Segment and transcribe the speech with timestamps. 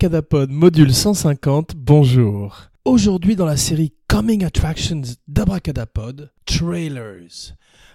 [0.00, 2.70] Abracadapod module 150, bonjour.
[2.86, 7.52] Aujourd'hui dans la série Coming Attractions d'Abracadapod, Trailers.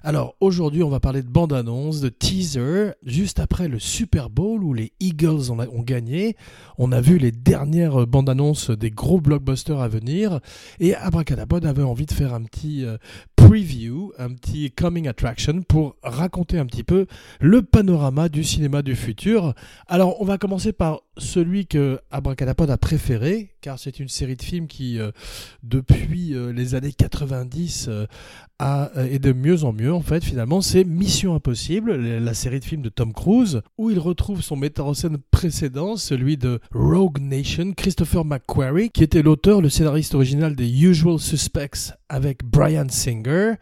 [0.07, 4.71] Alors aujourd'hui on va parler de bande-annonce, de teaser, juste après le Super Bowl où
[4.71, 6.37] les Eagles ont, gagné.
[6.77, 10.41] On a vu les dernières bandes-annonces des gros blockbusters à venir
[10.79, 12.97] et Abracadapod avait envie de faire un petit euh,
[13.35, 17.07] preview, un petit coming attraction pour raconter un petit peu
[17.39, 19.55] le panorama du cinéma du futur.
[19.87, 24.43] Alors on va commencer par celui que Abracadapod a préféré, car c'est une série de
[24.43, 25.11] films qui, euh,
[25.63, 27.89] depuis euh, les années 90,
[28.59, 32.65] a, est de mieux en mieux en fait finalement c'est Mission Impossible, la série de
[32.65, 37.20] films de Tom Cruise, où il retrouve son metteur en scène précédent, celui de Rogue
[37.20, 43.54] Nation, Christopher McQuarrie, qui était l'auteur, le scénariste original des Usual Suspects avec Brian Singer.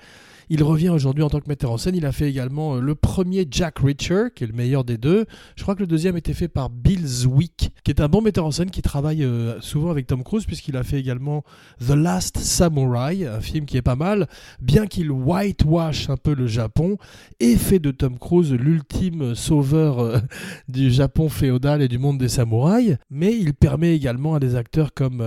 [0.50, 1.96] Il revient aujourd'hui en tant que metteur en scène.
[1.96, 5.26] Il a fait également euh, le premier Jack Reacher, qui est le meilleur des deux.
[5.56, 8.46] Je crois que le deuxième était fait par Bill Zwick, qui est un bon metteur
[8.46, 11.44] en scène qui travaille euh, souvent avec Tom Cruise, puisqu'il a fait également
[11.80, 14.28] The Last Samurai, un film qui est pas mal,
[14.62, 16.98] bien qu'il whitewash un peu le Japon,
[17.40, 20.20] et fait de Tom Cruise l'ultime sauveur euh,
[20.68, 22.98] du Japon féodal et du monde des samouraïs.
[23.10, 25.24] Mais il permet également à des acteurs comme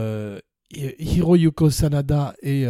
[0.73, 2.67] Hiroyuko Sanada et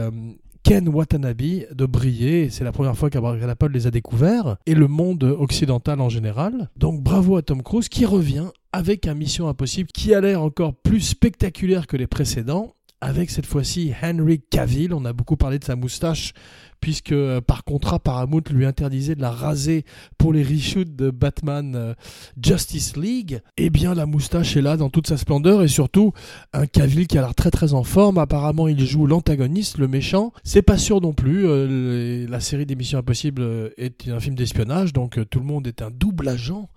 [0.67, 2.50] Ken Watanabe de briller.
[2.50, 6.70] C'est la première fois qu'Abracadapod les a découverts et le monde occidental en général.
[6.77, 10.75] Donc bravo à Tom Cruise qui revient avec un Mission Impossible qui a l'air encore
[10.75, 12.75] plus spectaculaire que les précédents
[13.07, 14.93] avec cette fois-ci Henry Cavill.
[14.93, 16.33] On a beaucoup parlé de sa moustache
[16.81, 19.85] puisque euh, par contrat Paramount lui interdisait de la raser
[20.19, 21.95] pour les reshoots de Batman euh,
[22.43, 26.12] Justice League, eh bien la moustache est là dans toute sa splendeur et surtout
[26.53, 28.19] un Cavill qui a l'air très très en forme.
[28.19, 30.33] Apparemment il joue l'antagoniste, le méchant.
[30.43, 31.47] C'est pas sûr non plus.
[31.47, 35.93] Euh, la série d'émissions impossibles est un film d'espionnage, donc tout le monde est un
[35.93, 36.69] double agent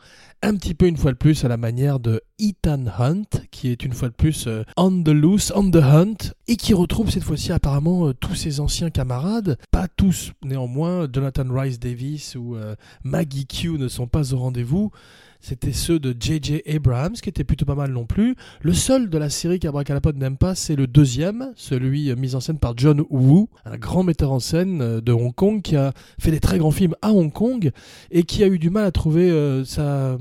[0.41, 3.83] un petit peu une fois de plus à la manière de Ethan Hunt, qui est
[3.83, 7.51] une fois de plus on the loose, on the hunt, et qui retrouve cette fois-ci
[7.51, 13.77] apparemment tous ses anciens camarades, pas tous néanmoins, Jonathan Rice Davis ou euh, Maggie Q
[13.77, 14.91] ne sont pas au rendez-vous.
[15.39, 16.63] C'était ceux de J.J.
[16.67, 18.35] Abrams, qui étaient plutôt pas mal non plus.
[18.61, 22.39] Le seul de la série qu'Abracadapod n'aime pas, c'est le deuxième, celui euh, mis en
[22.39, 25.94] scène par John Woo, un grand metteur en scène euh, de Hong Kong qui a
[26.19, 27.72] fait des très grands films à Hong Kong
[28.11, 29.29] et qui a eu du mal à trouver
[29.66, 30.17] sa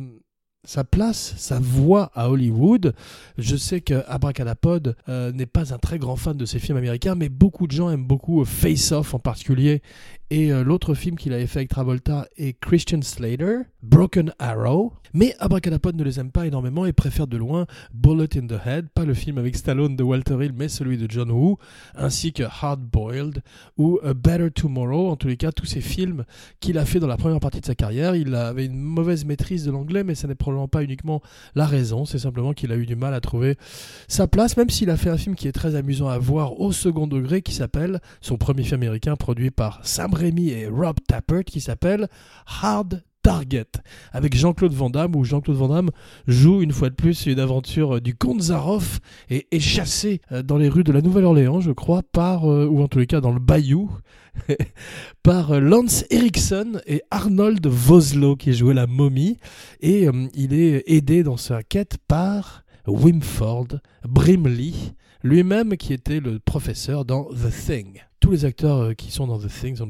[0.69, 2.95] sa place, sa voix à Hollywood.
[3.39, 7.15] Je sais que Abracadapod euh, n'est pas un très grand fan de ces films américains,
[7.15, 9.81] mais beaucoup de gens aiment beaucoup Face Off en particulier
[10.31, 14.93] et euh, l'autre film qu'il avait fait avec Travolta est Christian Slater, Broken Arrow.
[15.15, 18.91] Mais Abracadapod ne les aime pas énormément et préfère de loin Bullet in the Head,
[18.91, 21.57] pas le film avec Stallone de Walter Hill, mais celui de John Woo,
[21.95, 23.43] ainsi que Hard Boiled
[23.79, 25.09] ou A Better Tomorrow.
[25.09, 26.27] En tous les cas, tous ces films
[26.61, 28.15] qu'il a fait dans la première partie de sa carrière.
[28.15, 31.23] Il avait une mauvaise maîtrise de l'anglais, mais ça n'est probablement pas uniquement
[31.55, 32.05] la raison.
[32.05, 33.57] C'est simplement qu'il a eu du mal à trouver
[34.09, 36.71] sa place, même s'il a fait un film qui est très amusant à voir au
[36.71, 41.45] second degré, qui s'appelle, son premier film américain produit par Sam Raimi et Rob Tappert
[41.45, 42.09] qui s'appelle
[42.63, 43.67] Hard Target
[44.13, 45.91] avec Jean-Claude Van Damme où Jean-Claude Van Damme
[46.27, 50.57] joue une fois de plus une aventure du comte Zaroff et est chassé euh, dans
[50.57, 53.33] les rues de la Nouvelle-Orléans je crois par euh, ou en tous les cas dans
[53.33, 53.91] le bayou
[55.23, 59.37] par euh, Lance Erickson et Arnold Voslo qui jouait la momie.
[59.81, 64.73] Et il est aidé dans sa quête par Wimford Brimley
[65.23, 69.39] lui-même qui était le professeur dans The Thing tous les acteurs euh, qui sont dans
[69.39, 69.89] The Thing sont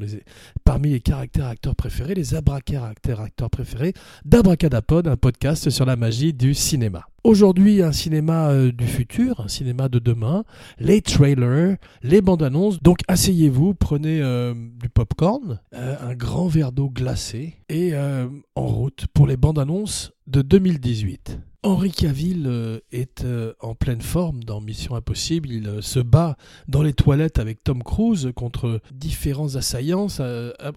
[0.63, 3.93] parmi les caractères acteurs préférés, les abracadabra acteurs préférés
[4.25, 7.05] d'Abracadapod, un podcast sur la magie du cinéma.
[7.23, 10.43] Aujourd'hui, un cinéma euh, du futur, un cinéma de demain,
[10.77, 12.81] les trailers, les bandes annonces.
[12.81, 19.27] Donc asseyez-vous, prenez euh, du popcorn, un grand verre d'eau glacée et en route pour
[19.27, 21.39] les bandes annonces de 2018.
[21.61, 25.51] Henri Cavill euh, est euh, en pleine forme dans Mission Impossible.
[25.51, 26.37] Il euh, se bat
[26.69, 30.07] dans les toilettes avec Tom Cruise contre différents assaillants.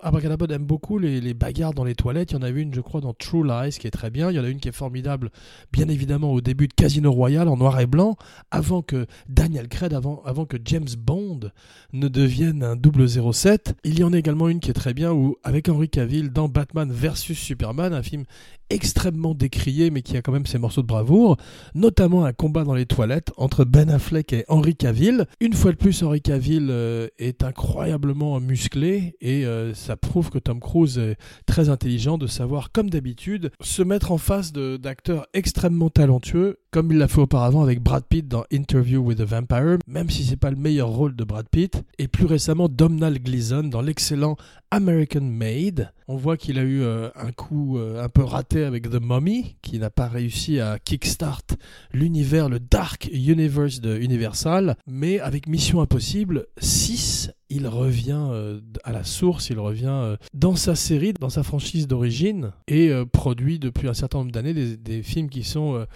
[0.02, 2.32] Abracadabra aime beaucoup les, bagarres dans les toilettes.
[2.32, 4.32] Il y en a une, je crois, dans True Lies qui est très bien.
[4.32, 5.30] Il y en a une qui est formidable,
[5.72, 8.16] bien évidemment, au début de Casino Royale en noir et blanc,
[8.50, 11.52] avant que Daniel Craig, avant, que James Bond
[11.92, 13.76] ne devienne un 007.
[13.84, 16.48] Il y en a également une qui est très bien où, avec Henri Cavill dans
[16.48, 18.24] Batman vs Superman, un film
[18.72, 21.36] extrêmement décrié mais qui a quand même ses morceaux de bravoure,
[21.74, 25.26] notamment un combat dans les toilettes entre Ben Affleck et Henry Cavill.
[25.40, 30.38] Une fois de plus, Henry Cavill euh, est incroyablement musclé et euh, ça prouve que
[30.38, 31.16] Tom Cruise est
[31.46, 36.98] très intelligent de savoir, comme d'habitude, se mettre en face d'acteurs extrêmement talentueux, comme il
[36.98, 40.50] l'a fait auparavant avec Brad Pitt dans Interview with a Vampire, même si c'est pas
[40.50, 44.36] le meilleur rôle de Brad Pitt, et plus récemment Domhnall Gleeson dans l'excellent
[44.72, 45.92] American Made.
[46.08, 49.78] On voit qu'il a eu euh, un coup un peu raté avec The Mummy, qui
[49.78, 51.44] n'a pas réussi à kickstart
[51.92, 58.92] l'univers, le Dark Universe de Universal, mais avec Mission Impossible 6, il revient euh, à
[58.92, 63.58] la source, il revient euh, dans sa série, dans sa franchise d'origine, et euh, produit
[63.58, 65.86] depuis un certain nombre d'années des, films qui sont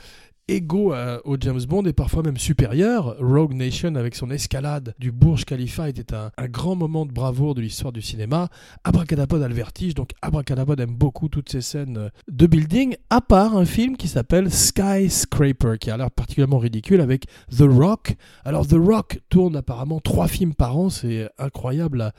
[0.49, 0.95] égaux
[1.25, 3.17] au James Bond et parfois même supérieurs.
[3.19, 7.61] Rogue Nation avec son escalade du Burj Khalifa était un, grand moment de bravoure de
[7.61, 8.49] l'histoire du cinéma.
[8.85, 13.57] Abracadapod a le vertige, donc Abracadapod aime beaucoup toutes ces scènes de building, à part
[13.57, 18.15] un film qui s'appelle Skyscraper, qui a l'air particulièrement ridicule avec The Rock.
[18.45, 22.13] Alors The Rock tourne apparemment trois films par an, c'est incroyable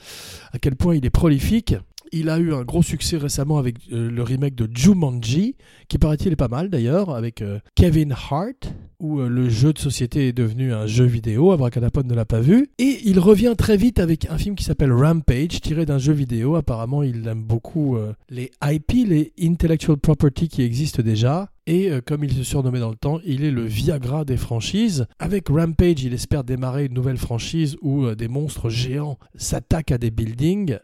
[0.52, 1.76] à quel point il est prolifique.
[2.12, 5.56] Il a eu un gros succès récemment avec euh, le remake de Jumanji,
[5.88, 10.28] qui paraît-il pas mal d'ailleurs, avec euh, Kevin Hart, où euh, le jeu de société
[10.28, 11.52] est devenu un jeu vidéo.
[11.52, 12.68] Abracadapod ne l'a pas vu.
[12.80, 16.56] Et il revient très vite avec un film qui s'appelle Rampage, tiré d'un jeu vidéo.
[16.56, 17.98] Apparemment, il aime beaucoup
[18.30, 21.50] les IP, les intellectual property qui existent déjà.
[21.68, 25.06] Et comme il se surnommait dans le temps, il est le Viagra des franchises.
[25.20, 30.12] Avec Rampage, il espère démarrer une nouvelle franchise où des monstres géants s'attaquent à des
[30.12, 30.78] buildings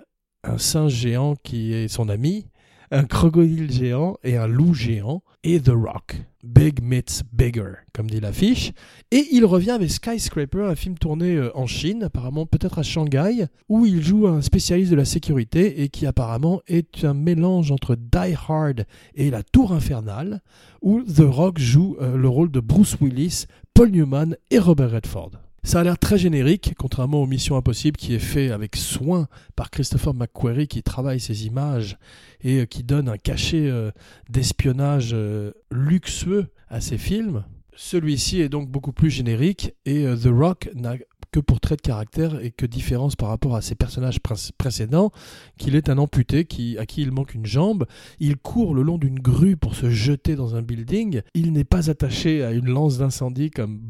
[0.44, 2.46] un singe géant qui est son ami,
[2.92, 6.16] un crocodile géant et un loup géant, et The Rock.
[6.44, 8.72] Big meets bigger, comme dit l'affiche.
[9.12, 13.48] Et il revient avec Skyscraper, un film tourné euh, en Chine, apparemment peut-être à Shanghai,
[13.70, 17.96] où il joue un spécialiste de la sécurité et qui apparemment est un mélange entre
[17.96, 18.86] Die Hard
[19.16, 20.42] et La Tour Infernale,
[20.82, 25.32] où The Rock joue euh, le rôle de Bruce Willis, Paul Newman et Robert Redford.
[25.66, 29.72] Ça a l'air très générique, contrairement aux Missions Impossibles qui est fait avec soin par
[29.72, 31.98] Christopher McQuarrie qui travaille ces images
[32.42, 33.92] et euh, qui donne un cachet euh,
[34.30, 37.46] d'espionnage euh, luxueux à ces films.
[37.76, 40.96] Celui-ci est donc beaucoup plus générique et The Rock n'a
[41.32, 44.20] que pour trait de caractère et que différence par rapport à ses personnages
[44.58, 45.12] précédents,
[45.58, 47.88] qu'il est un amputé qui, à qui il manque une jambe.
[48.20, 51.22] Il court le long d'une grue pour se jeter dans un building.
[51.34, 53.82] Il n'est pas attaché à une lance d'incendie comme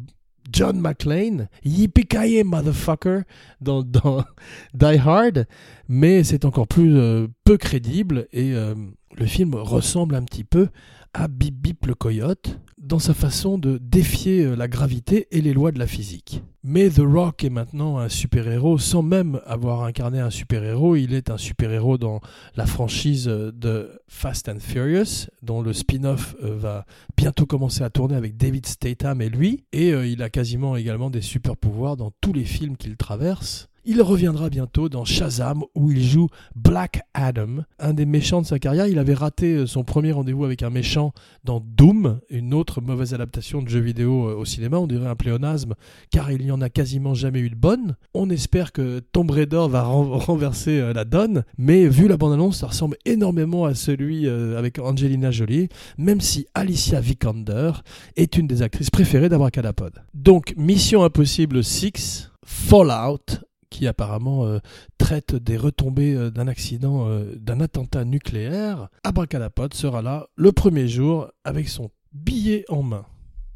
[0.52, 3.24] John McClane, yippee motherfucker,
[3.62, 3.84] dans,
[4.74, 5.48] Die Hard,
[5.88, 8.76] mais c'est encore plus euh, peu crédible et euh,
[9.18, 10.70] le film ressemble un petit peu
[11.14, 15.54] à Bip Bip le coyote dans sa façon de défier euh, la gravité et les
[15.54, 16.44] lois de la physique.
[16.64, 20.96] Mais The Rock est maintenant un super-héros sans même avoir incarné un super-héros.
[20.96, 22.20] Il est un super-héros dans
[22.56, 27.90] la franchise euh, de Fast and Furious, dont le spin-off euh, va bientôt commencer à
[27.90, 29.64] tourner avec David Statham et lui.
[29.72, 33.70] Et il a quasiment également des super-pouvoirs dans tous les films qu'il traverse.
[33.86, 38.58] Il reviendra bientôt dans Shazam où il joue Black Adam, un des méchants de sa
[38.58, 38.88] carrière.
[38.88, 41.12] Il avait raté euh, son premier rendez-vous avec un méchant
[41.44, 45.18] dans Doom, une autre mauvaise adaptation de jeu vidéo euh, au cinéma, on dirait un
[45.18, 45.74] pléonasme,
[46.12, 47.98] car il n'y en a quasiment jamais eu de bonne.
[48.14, 52.68] On espère que Tomb Raider va renverser euh, la donne, mais vu la bande-annonce, ça
[52.68, 57.72] ressemble énormément à celui avec Angelina Jolie, même si Alicia Vikander
[58.16, 60.04] est une des actrices préférées d'Abracadapod.
[60.14, 63.44] Donc, Mission Impossible 6, Fallout,
[63.74, 64.60] qui apparemment euh,
[65.00, 70.88] traite des retombées euh, d'un accident, euh, d'un attentat nucléaire, Abracadapod sera là le premier
[70.88, 73.06] jour avec son billet en main.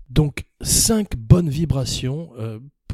[0.09, 2.31] Donc 5 bonnes vibrations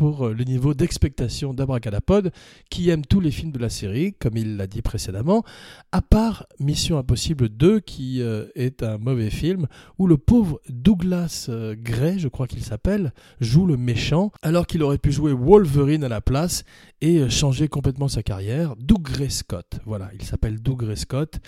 [0.03, 2.33] pour euh, le niveau d'expectation d'Abracadapod,
[2.69, 5.45] qui aime tous les films de la série, comme il l'a dit précédemment,
[5.93, 9.65] à part Mission Impossible 2, qui euh, est un mauvais film,
[9.99, 14.83] où le pauvre Douglas euh, Gray, je crois qu'il s'appelle, joue le méchant, alors qu'il
[14.83, 16.65] aurait pu jouer Wolverine à la place
[16.99, 18.75] et changer complètement sa carrière.
[18.75, 21.39] Doug Gray Scott, voilà, il s'appelle Doug Gray Scott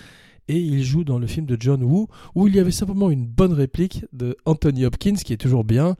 [0.48, 3.28] et il joue dans le film de John Woo où il y avait simplement une
[3.28, 5.98] bonne réplique de Anthony Hopkins qui est toujours bien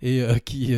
[0.00, 0.74] et qui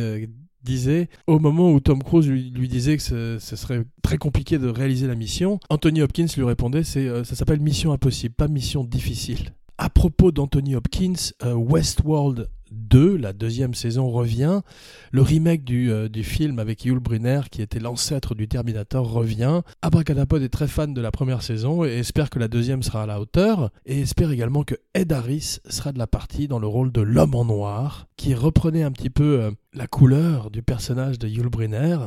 [0.65, 5.07] disait, au moment où Tom Cruise lui, disait que ce, serait très compliqué de réaliser
[5.07, 9.53] la mission, Anthony Hopkins lui répondait, c'est, euh, ça s'appelle mission impossible, pas mission difficile.
[9.77, 14.61] À propos d'Anthony Hopkins, euh, Westworld 2, la deuxième saison revient.
[15.11, 19.61] Le remake du, euh, du film avec Yul Brynner, qui était l'ancêtre du Terminator, revient.
[19.81, 23.05] Abracadapod est très fan de la première saison et espère que la deuxième sera à
[23.05, 23.71] la hauteur.
[23.85, 27.35] Et espère également que Ed Harris sera de la partie dans le rôle de l'homme
[27.35, 31.97] en noir, qui reprenait un petit peu euh, la couleur du personnage de Yul Brynner,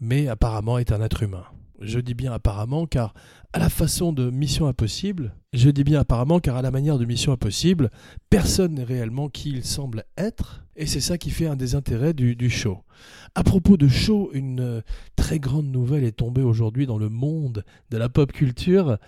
[0.00, 1.44] mais apparemment est un être humain.
[1.80, 3.14] Je dis bien apparemment car
[3.52, 7.04] à la façon de Mission Impossible, je dis bien apparemment car à la manière de
[7.04, 7.90] Mission Impossible,
[8.30, 12.14] personne n'est réellement qui il semble être, et c'est ça qui fait un des intérêts
[12.14, 12.82] du, du show.
[13.36, 14.80] À propos de show, une euh,
[15.14, 18.98] très grande nouvelle est tombée aujourd'hui dans le monde de la pop culture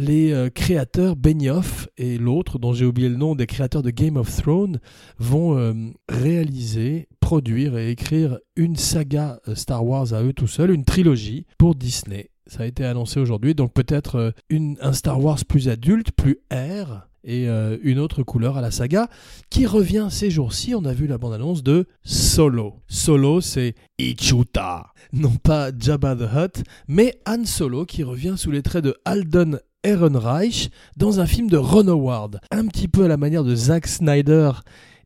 [0.00, 4.16] les euh, créateurs Benioff et l'autre, dont j'ai oublié le nom, des créateurs de Game
[4.16, 4.80] of Thrones,
[5.18, 5.74] vont euh,
[6.08, 11.46] réaliser, produire et écrire une saga euh, Star Wars à eux tout seuls, une trilogie
[11.58, 12.30] pour Disney.
[12.46, 17.46] Ça a été annoncé aujourd'hui, donc peut-être un Star Wars plus adulte, plus air, et
[17.46, 19.08] une autre couleur à la saga
[19.50, 20.74] qui revient ces jours-ci.
[20.74, 22.80] On a vu la bande-annonce de Solo.
[22.88, 28.62] Solo, c'est Ichuta, non pas Jabba the Hutt, mais Han Solo qui revient sous les
[28.62, 33.16] traits de Alden Ehrenreich dans un film de Ron Howard, un petit peu à la
[33.16, 34.52] manière de Zack Snyder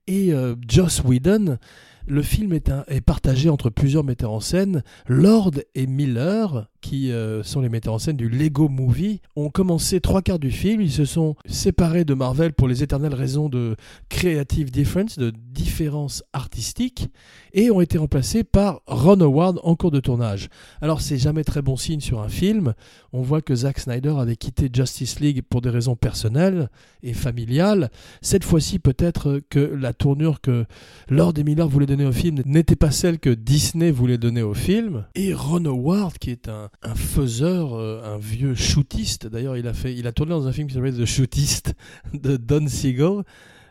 [0.06, 1.58] et euh, Joss Whedon.
[2.06, 4.82] Le film est, partagé entre plusieurs metteurs en scène.
[5.06, 10.02] Lord et Miller, qui euh, sont les metteurs en scène du Lego Movie, ont commencé
[10.02, 10.82] trois quarts du film.
[10.82, 13.76] Ils se sont séparés de Marvel pour les éternelles raisons de
[14.10, 17.08] creative difference, de différence artistique,
[17.54, 20.50] et ont été remplacés par Ron Howard en cours de tournage.
[20.82, 22.74] Alors c'est jamais très bon signe sur un film.
[23.14, 26.68] On voit que Zack Snyder avait quitté Justice League pour des raisons personnelles
[27.02, 27.90] et familiales.
[28.20, 30.66] Cette fois-ci, peut-être que la tournure que
[31.08, 35.06] Lord et Miller voulaient au film n'était pas celle que Disney voulait donner au film.
[35.14, 39.28] Et Ron Howard, qui est un, un faiseur, euh, un vieux shootiste.
[39.28, 41.74] D'ailleurs, il a fait, il a tourné dans un film qui s'appelle The Shootist
[42.14, 43.22] de Don Siegel,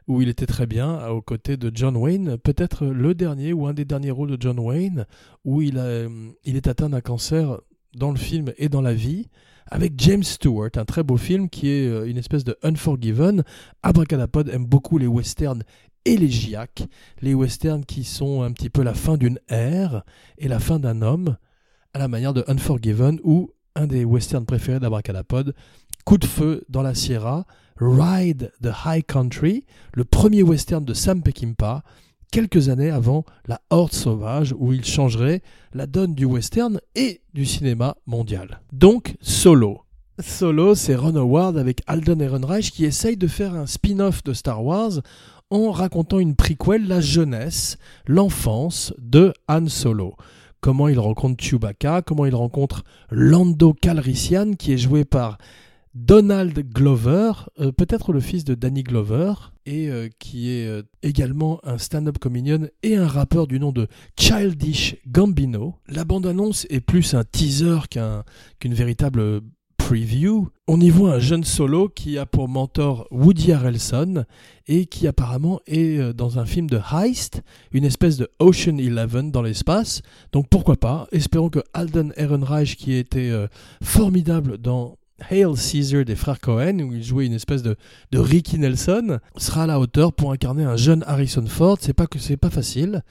[0.08, 2.38] où il était très bien aux côtés de John Wayne.
[2.38, 5.06] Peut-être le dernier ou un des derniers rôles de John Wayne,
[5.44, 6.08] où il, a,
[6.46, 7.60] il est atteint d'un cancer
[7.96, 9.28] dans le film et dans la vie.
[9.68, 13.44] Avec James Stewart, un très beau film qui est euh, une espèce de Unforgiven.
[13.82, 15.64] Abracadapod aime beaucoup les westerns
[16.06, 16.84] élégiaques,
[17.22, 20.04] les westerns qui sont un petit peu la fin d'une ère
[20.38, 21.38] et la fin d'un homme
[21.94, 25.54] à la manière de Unforgiven ou un des westerns préférés d'Abracadapod,
[26.06, 27.46] Coup de feu dans la Sierra,
[27.80, 31.82] Ride the High Country, le premier western de Sam Peckinpah,
[32.30, 35.42] quelques années avant La Horde Sauvage, où il changerait
[35.74, 38.62] la donne du western et du cinéma mondial.
[38.74, 39.82] Donc, Solo.
[40.20, 44.64] Solo, c'est Ron Howard avec Alden Ehrenreich qui essaye de faire un spin-off de Star
[44.64, 45.00] Wars
[45.54, 50.16] en racontant une prequel, la jeunesse, l'enfance de Han Solo
[50.64, 55.38] comment il rencontre Chewbacca, comment il rencontre Lando Calrissian, qui est joué par
[55.94, 59.34] Donald Glover, euh, peut-être le fils de Danny Glover,
[59.66, 63.88] et euh, qui est euh, également un stand-up comedian et un rappeur du nom de
[64.18, 65.76] Childish Gambino.
[65.88, 67.80] La bande-annonce est plus un teaser
[68.60, 69.42] qu'une véritable
[70.68, 74.26] on y voit un jeune solo qui a pour mentor Woody Harrelson
[74.68, 79.32] et qui apparemment est euh, dans un film de heist, une espèce de Ocean Eleven
[79.32, 80.02] dans l'espace.
[80.32, 81.08] Donc pourquoi pas?
[81.12, 83.48] Espérons que Alden Ehrenreich, qui était euh,
[83.84, 84.98] formidable dans
[85.30, 87.76] Hail Caesar des frères Cohen, où il jouait une espèce de,
[88.12, 91.78] de Ricky Nelson, sera à la hauteur pour incarner un jeune Harrison Ford.
[91.80, 93.04] C'est pas que c'est pas facile.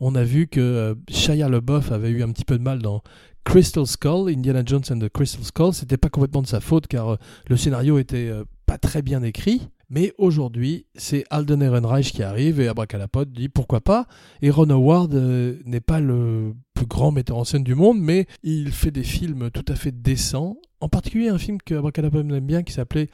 [0.00, 3.02] On a vu que euh, Shia LeBeouf avait eu un petit peu de mal dans
[3.44, 7.14] Crystal Skull, Indiana Jones and the Crystal Skull, c'était pas complètement de sa faute car
[7.14, 7.16] euh,
[7.48, 9.68] le scénario était euh, pas très bien écrit.
[9.90, 14.06] Mais aujourd'hui, c'est Alden Ehrenreich qui arrive et Abracadapod dit pourquoi pas.
[14.42, 18.26] Et Ron Howard euh, n'est pas le plus grand metteur en scène du monde, mais
[18.42, 20.58] il fait des films tout à fait décents.
[20.80, 23.08] En particulier un film que Abracadapod aime bien qui s'appelait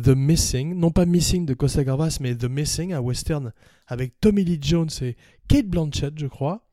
[0.00, 0.74] The Missing.
[0.74, 3.52] Non pas Missing de Costa Gavras, mais The Missing, un western
[3.86, 5.16] avec Tommy Lee Jones et
[5.48, 6.66] Kate Blanchett, je crois.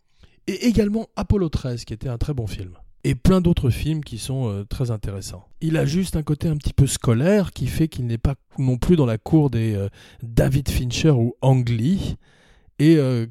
[0.48, 2.74] Et également Apollo 13, qui était un très bon film
[3.08, 5.48] et plein d'autres films qui sont euh, très intéressants.
[5.62, 8.78] Il a juste un côté un petit peu scolaire qui fait qu'il n'est pas non
[8.78, 9.88] plus dans la cour des euh,
[10.24, 12.18] David Fincher ou Ang Lee
[12.80, 13.26] et euh,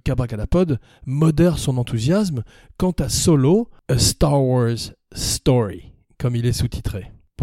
[1.04, 2.42] modère son enthousiasme
[2.78, 7.12] quant à Solo, A Star Wars Story, comme il est sous-titré.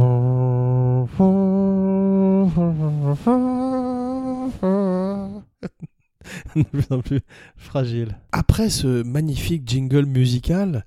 [6.56, 7.22] de plus en plus
[7.58, 8.18] fragile.
[8.32, 10.84] Après ce magnifique jingle musical,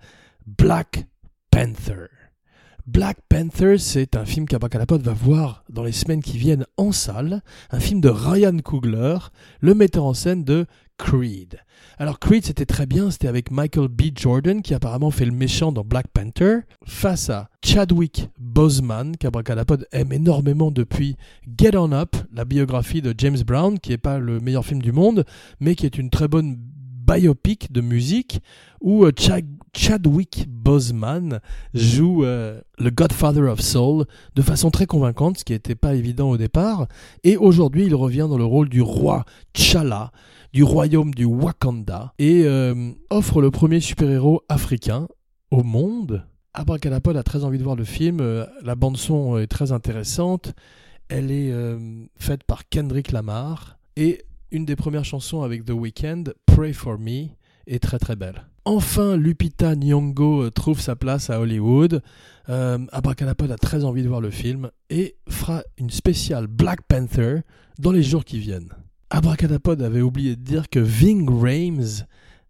[0.46, 1.06] Black
[1.56, 2.08] Panther.
[2.86, 7.40] Black Panther, c'est un film qu'Abracadapod va voir dans les semaines qui viennent en salle,
[7.70, 9.16] un film de Ryan Coogler,
[9.60, 10.66] le metteur en scène de
[10.98, 11.58] Creed.
[11.96, 14.02] Alors Creed c'était très bien, c'était avec Michael B.
[14.14, 20.12] Jordan qui apparemment fait le méchant dans Black Panther, face à Chadwick Boseman qu'Abracadapod aime
[20.12, 21.16] énormément depuis
[21.56, 24.92] Get On Up, la biographie de James Brown, qui n'est pas le meilleur film du
[24.92, 25.24] monde,
[25.60, 26.58] mais qui est une très bonne
[27.06, 28.40] biopic de musique
[28.80, 29.12] où euh,
[29.74, 31.40] Chadwick Boseman
[31.74, 36.30] joue euh, le Godfather of Soul de façon très convaincante, ce qui n'était pas évident
[36.30, 36.86] au départ.
[37.24, 40.10] Et aujourd'hui, il revient dans le rôle du roi T'Challa
[40.52, 45.06] du royaume du Wakanda et euh, offre le premier super-héros africain
[45.50, 46.24] au monde.
[46.54, 48.18] Abracadapod a très envie de voir le film.
[48.62, 50.54] la bande-son est très intéressante.
[51.08, 51.52] Elle est
[52.16, 53.76] faite par Kendrick Lamar.
[53.96, 57.28] Et une des premières chansons avec The Weeknd, Pray for Me,
[57.66, 58.46] est très très belle.
[58.64, 62.02] Enfin, Lupita Nyong'o euh, trouve sa place à Hollywood.
[62.48, 67.40] Euh, Abracadapod a très envie de voir le film et fera une spéciale Black Panther
[67.78, 68.72] dans les jours qui viennent.
[69.10, 72.06] Abracadapod avait oublié de dire que Ving Rhames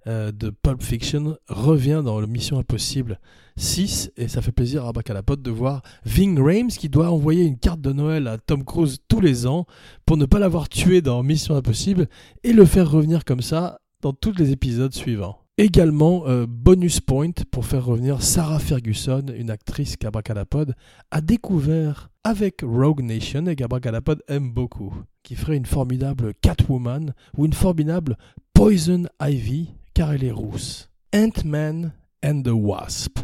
[0.06, 3.18] euh, de Pulp Fiction revient dans le Mission Impossible
[3.56, 7.58] 6 et ça fait plaisir à Bacalapote de voir Ving Rhames qui doit envoyer une
[7.58, 9.66] carte de Noël à Tom Cruise tous les ans
[10.04, 12.08] pour ne pas l'avoir tué dans Mission Impossible
[12.44, 15.38] et le faire revenir comme ça dans tous les épisodes suivants.
[15.58, 20.74] Également, euh, bonus point pour faire revenir Sarah Ferguson, une actrice qu'Abracadapod
[21.10, 27.46] a découvert avec Rogue Nation et qu'Abracadapod aime beaucoup, qui ferait une formidable Catwoman ou
[27.46, 28.18] une formidable
[28.52, 30.90] Poison Ivy car elle est rousse.
[31.14, 31.90] Ant-Man
[32.22, 33.20] and the Wasp.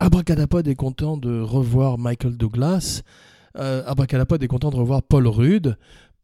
[0.00, 3.02] Abracadapod est content de revoir Michael Douglas.
[3.58, 5.76] Euh, Abracadapod est content de revoir Paul Rudd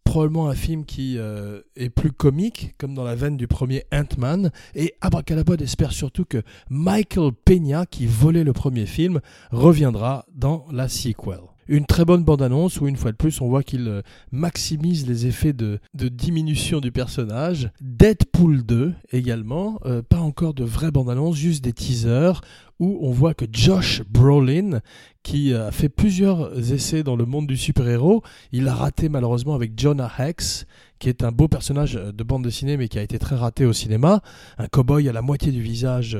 [0.02, 4.50] probablement un film qui euh, est plus comique, comme dans la veine du premier Ant-Man.
[4.74, 10.88] Et Abracadapod espère surtout que Michael Peña, qui volait le premier film, reviendra dans la
[10.88, 11.49] sequel.
[11.72, 15.28] Une très bonne bande-annonce où, une fois de plus, on voit qu'il euh, maximise les
[15.28, 17.70] effets de, diminution du personnage.
[17.80, 22.40] Deadpool 2 également, euh, pas encore de vraie bande-annonce, juste des teasers
[22.80, 24.80] où on voit que Josh Brolin,
[25.22, 29.78] qui a fait plusieurs essais dans le monde du super-héros, il a raté malheureusement avec
[29.78, 30.66] Jonah Hex,
[30.98, 33.72] qui est un beau personnage de bande dessinée mais qui a été très raté au
[33.72, 34.22] cinéma,
[34.58, 36.18] un cow-boy à la moitié du visage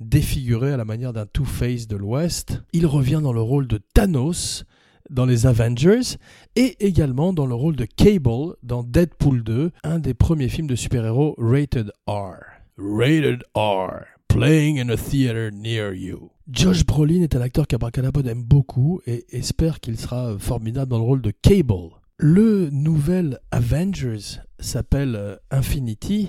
[0.00, 2.62] défiguré à la manière d'un Two-Face de l'Ouest.
[2.72, 4.64] Il revient dans le rôle de Thanos
[5.10, 6.16] dans les Avengers
[6.54, 10.74] et également dans le rôle de Cable dans Deadpool 2, un des premiers films de
[10.74, 12.36] super-héros rated R.
[12.78, 14.04] Rated R.
[14.28, 16.30] Playing in a theater near you.
[16.48, 21.04] Josh Brolin est un acteur qu'Abracadabra aime beaucoup et espère qu'il sera formidable dans le
[21.04, 21.90] rôle de Cable.
[22.18, 26.28] Le nouvel Avengers s'appelle euh, Infinity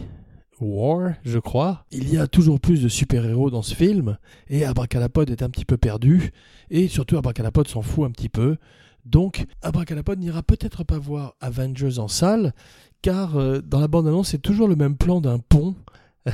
[0.60, 1.86] War, je crois.
[1.92, 4.18] Il y a toujours plus de super-héros dans ce film
[4.50, 6.32] et Abracadapod est un petit peu perdu
[6.70, 8.58] et surtout Abracadapod s'en fout un petit peu.
[9.06, 12.54] Donc Abracadapod n'ira peut-être pas voir Avengers en salle
[13.02, 15.76] car euh, dans la bande-annonce c'est toujours le même plan d'un pont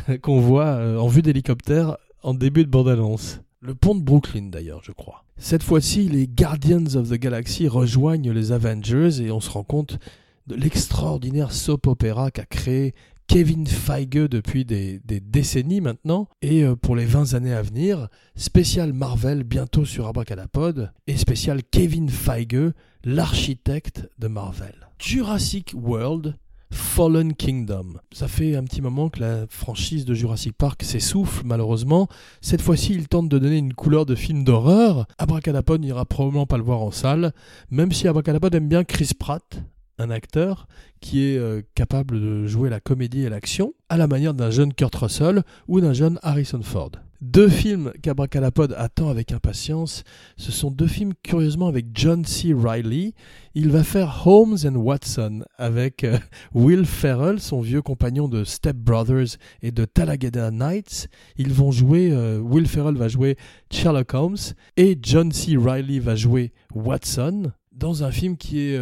[0.21, 3.41] qu'on voit euh, en vue d'hélicoptère en début de bande-annonce.
[3.59, 5.23] Le pont de Brooklyn d'ailleurs, je crois.
[5.38, 9.99] Cette fois-ci, les Guardians of the Galaxy rejoignent les Avengers et on se rend compte
[10.47, 12.93] de l'extraordinaire soap opéra qu'a créé
[13.27, 18.93] Kevin Feige depuis des, décennies maintenant, et euh, pour les 20 années à venir, spécial
[18.93, 24.75] Marvel bientôt sur Abracadapod, et spécial Kevin Feige, l'architecte de Marvel.
[24.99, 26.36] Jurassic World,
[26.73, 27.95] Fallen Kingdom.
[28.12, 32.07] Ça fait un petit moment que la franchise de Jurassic Park s'essouffle, malheureusement.
[32.41, 35.05] Cette fois-ci, il tente de donner une couleur de film d'horreur.
[35.17, 37.33] Abracadapod n'ira probablement pas le voir en salle,
[37.69, 39.63] même si Abracadapod aime bien Chris Pratt,
[39.97, 40.67] un acteur
[41.01, 44.73] qui est euh, capable de jouer la comédie et l'action à la manière d'un jeune
[44.73, 46.91] Kurt Russell ou d'un jeune Harrison Ford.
[47.21, 50.03] Deux films qu'Abracadapod attend avec impatience,
[50.36, 52.53] ce sont deux films curieusement avec John C.
[52.53, 53.13] Reilly.
[53.56, 56.17] Il va faire Holmes and Watson avec euh,
[56.53, 61.08] Will Ferrell, son vieux compagnon de Step Brothers et de Talladega Nights.
[61.38, 63.38] Ils vont jouer, euh, Will Ferrell va jouer
[63.71, 65.56] Sherlock Holmes et John C.
[65.56, 68.77] Reilly va jouer Watson dans un film qui est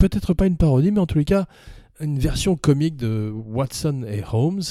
[0.00, 1.46] peut-être pas une parodie, mais en tous les cas,
[2.00, 4.62] une version comique de Watson et Holmes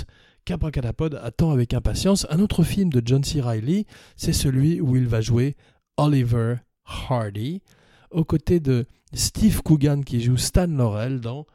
[0.43, 2.25] qu'Abracadapod attend avec impatience.
[2.31, 3.39] Un autre film de John C.
[3.39, 3.85] Reilly,
[4.17, 5.55] c'est celui où il va jouer
[5.97, 7.61] Oliver Hardy,
[8.09, 11.45] aux côtés de Steve Coogan qui joue Stan Laurel dans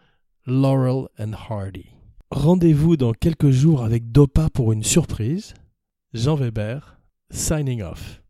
[0.46, 1.86] Laurel and Hardy.
[2.30, 5.54] Rendez-vous dans quelques jours avec Dopa pour une surprise.
[6.12, 8.23] Jean Weber, signing off.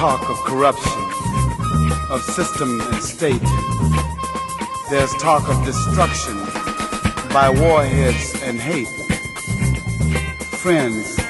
[0.00, 1.02] Talk of corruption,
[2.08, 3.42] of system and state.
[4.88, 6.38] There's talk of destruction
[7.34, 8.88] by warheads and hate.
[10.62, 11.20] Friends,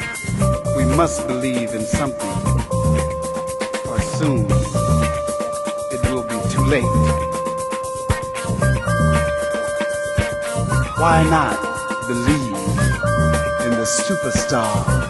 [0.77, 2.37] we must believe in something,
[3.89, 4.47] or soon
[5.91, 6.85] it will be too late.
[10.97, 11.59] Why not
[12.07, 12.55] believe
[13.65, 15.10] in the superstar?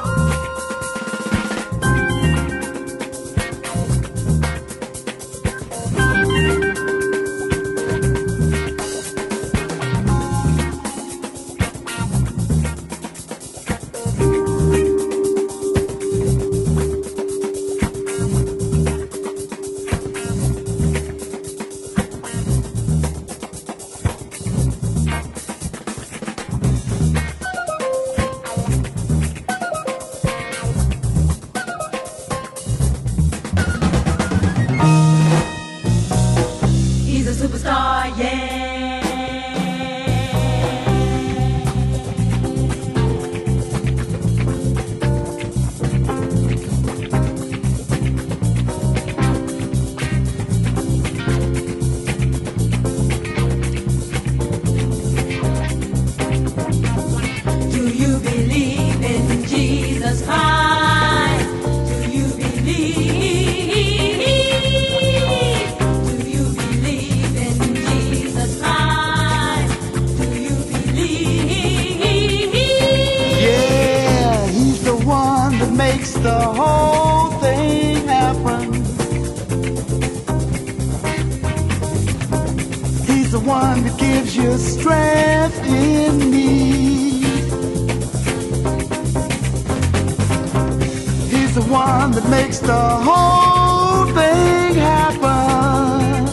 [91.70, 96.26] One that makes the whole thing happen.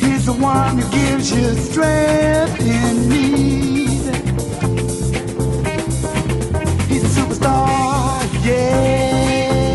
[0.00, 4.14] He's the one who gives you strength in need.
[6.88, 9.66] He's a superstar, yeah.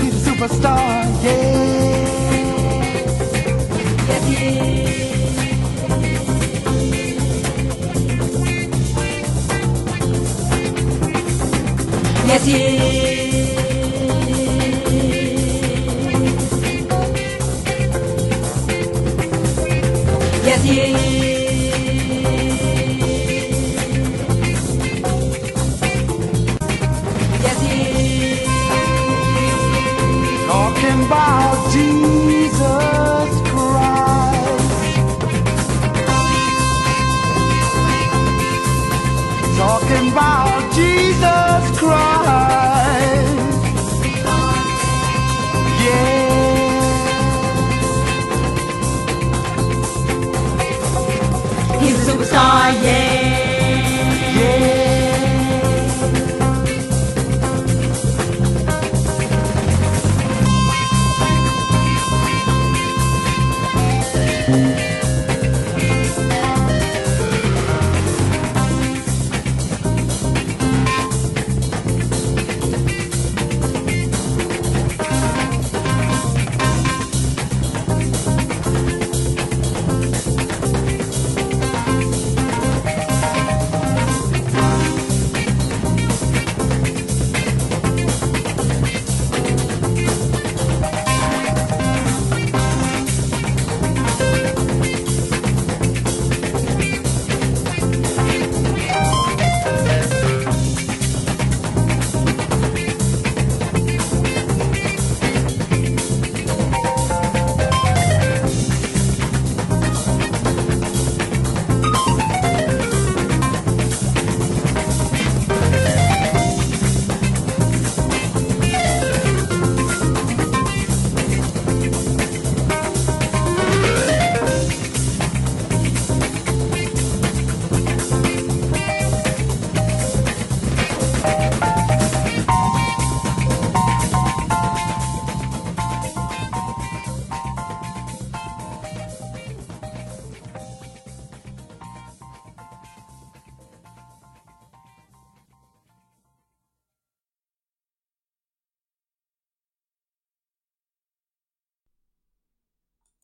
[0.00, 1.61] He's a superstar, yeah.
[12.38, 13.42] que